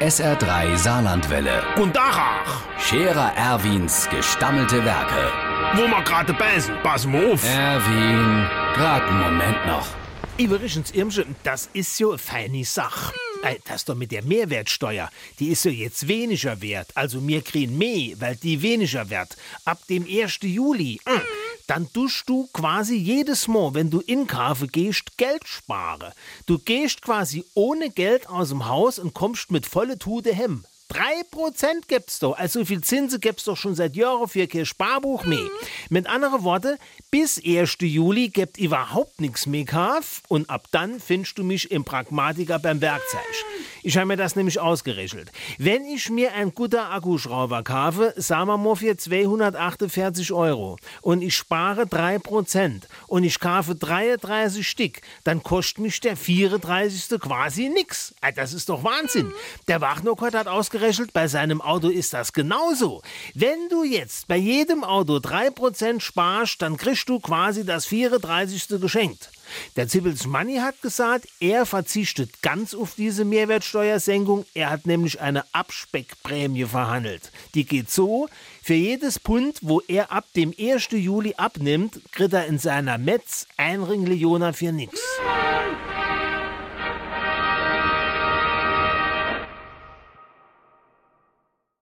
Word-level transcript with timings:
SR3 0.00 0.76
Saarlandwelle. 0.76 1.60
Und 1.76 1.96
Dachach, 1.96 2.62
Scherer 2.78 3.32
Erwins 3.36 4.08
gestammelte 4.08 4.84
Werke. 4.84 5.32
wo 5.74 5.88
wir 5.88 6.02
gerade 6.02 6.32
beißen, 6.32 6.72
pass 6.84 7.04
mal 7.04 7.32
auf. 7.32 7.44
Erwin, 7.44 8.46
grad 8.74 9.02
einen 9.02 9.20
Moment 9.20 9.66
noch. 9.66 9.86
Übrigens, 10.38 10.92
Irmchen, 10.92 11.34
das 11.42 11.68
ist 11.72 11.98
ja 11.98 12.10
eine 12.10 12.18
feine 12.18 12.64
Sache. 12.64 13.12
Ey, 13.42 13.60
Das 13.64 13.84
doch 13.84 13.96
mit 13.96 14.12
der 14.12 14.22
Mehrwertsteuer, 14.22 15.10
die 15.40 15.48
ist 15.48 15.64
ja 15.64 15.70
jetzt 15.72 16.06
weniger 16.06 16.60
wert. 16.62 16.88
Also 16.94 17.20
mir 17.20 17.42
kriegen 17.42 17.76
mehr, 17.76 18.14
weil 18.20 18.36
die 18.36 18.62
weniger 18.62 19.10
wert. 19.10 19.36
Ab 19.64 19.78
dem 19.88 20.04
1. 20.04 20.38
Juli. 20.42 21.00
mm, 21.06 21.10
Dann 21.68 21.92
tust 21.92 22.28
du 22.28 22.48
quasi 22.52 22.96
jedes 22.96 23.46
Mal, 23.46 23.74
wenn 23.74 23.90
du 23.90 24.00
in 24.00 24.26
Kafe 24.26 24.66
gehst, 24.66 25.18
Geld 25.18 25.46
sparen. 25.46 26.12
Du 26.46 26.58
gehst 26.58 27.02
quasi 27.02 27.44
ohne 27.54 27.90
Geld 27.90 28.28
aus 28.28 28.48
dem 28.48 28.66
Haus 28.66 28.98
und 28.98 29.12
kommst 29.12 29.50
mit 29.50 29.66
volle 29.66 29.98
Tude 29.98 30.34
hem. 30.34 30.64
3% 30.90 31.86
gibt's 31.86 32.20
doch. 32.20 32.38
Also 32.38 32.60
so 32.60 32.64
viel 32.64 32.80
Zinsen 32.80 33.20
gibt's 33.20 33.44
doch 33.44 33.58
schon 33.58 33.74
seit 33.74 33.96
Jahren 33.96 34.26
für 34.28 34.46
kein 34.46 34.64
Sparbuch 34.64 35.26
mehr. 35.26 35.46
Mit 35.90 36.06
anderen 36.06 36.42
Worten, 36.42 36.78
bis 37.10 37.38
1. 37.44 37.76
Juli 37.80 38.30
gibt 38.30 38.56
überhaupt 38.56 39.20
nichts 39.20 39.44
mehr 39.44 39.66
kauf 39.66 40.22
und 40.28 40.48
ab 40.48 40.68
dann 40.70 40.98
findest 40.98 41.36
du 41.36 41.44
mich 41.44 41.70
im 41.70 41.84
Pragmatiker 41.84 42.58
beim 42.58 42.80
Werkzeug. 42.80 43.20
Ich 43.82 43.96
habe 43.96 44.06
mir 44.06 44.16
das 44.16 44.36
nämlich 44.36 44.58
ausgerechnet. 44.58 45.30
Wenn 45.58 45.84
ich 45.84 46.10
mir 46.10 46.32
ein 46.34 46.54
guter 46.54 46.90
Akkuschrauber 46.90 47.62
kaufe, 47.62 48.12
sagen 48.16 48.48
wir 48.48 48.56
mal 48.58 48.74
für 48.76 48.96
248 48.96 50.32
Euro 50.32 50.78
und 51.02 51.22
ich 51.22 51.36
spare 51.36 51.82
3% 51.82 52.82
und 53.06 53.24
ich 53.24 53.38
kaufe 53.40 53.74
33 53.74 54.66
Stück, 54.66 55.00
dann 55.24 55.42
kostet 55.42 55.78
mich 55.78 56.00
der 56.00 56.16
34. 56.16 57.20
quasi 57.20 57.68
nix. 57.68 58.14
Ah, 58.20 58.32
Das 58.32 58.52
ist 58.52 58.68
doch 58.68 58.84
Wahnsinn. 58.84 59.32
Der 59.68 59.80
Wachnockert 59.80 60.34
hat 60.34 60.46
ausgerechnet, 60.48 61.12
bei 61.12 61.28
seinem 61.28 61.60
Auto 61.60 61.88
ist 61.88 62.12
das 62.12 62.32
genauso. 62.32 63.02
Wenn 63.34 63.68
du 63.68 63.84
jetzt 63.84 64.28
bei 64.28 64.36
jedem 64.36 64.84
Auto 64.84 65.16
3% 65.16 66.00
sparst, 66.00 66.62
dann 66.62 66.76
kriegst 66.76 67.08
du 67.08 67.20
quasi 67.20 67.64
das 67.64 67.86
34. 67.86 68.80
geschenkt. 68.80 69.30
Der 69.76 69.88
Zippels 69.88 70.26
Manni 70.26 70.56
hat 70.56 70.80
gesagt, 70.82 71.26
er 71.40 71.66
verzichtet 71.66 72.42
ganz 72.42 72.74
auf 72.74 72.94
diese 72.96 73.24
Mehrwertsteuersenkung. 73.24 74.44
Er 74.54 74.70
hat 74.70 74.86
nämlich 74.86 75.20
eine 75.20 75.44
Abspeckprämie 75.52 76.64
verhandelt. 76.64 77.30
Die 77.54 77.64
geht 77.64 77.90
so, 77.90 78.28
für 78.62 78.74
jedes 78.74 79.18
Pfund, 79.18 79.58
wo 79.62 79.80
er 79.88 80.12
ab 80.12 80.24
dem 80.36 80.54
1. 80.58 80.88
Juli 80.90 81.34
abnimmt, 81.36 82.00
kriegt 82.12 82.32
er 82.32 82.46
in 82.46 82.58
seiner 82.58 82.98
Metz 82.98 83.46
ein 83.56 83.82
Ringlioner 83.82 84.52
für 84.52 84.72
nix. 84.72 85.00